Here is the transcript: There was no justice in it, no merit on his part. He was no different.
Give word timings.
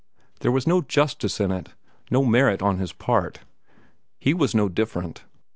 There 0.39 0.51
was 0.51 0.65
no 0.65 0.81
justice 0.81 1.39
in 1.39 1.51
it, 1.51 1.73
no 2.09 2.25
merit 2.25 2.63
on 2.63 2.79
his 2.79 2.91
part. 2.91 3.41
He 4.17 4.33
was 4.33 4.55
no 4.55 4.67
different. 4.67 5.25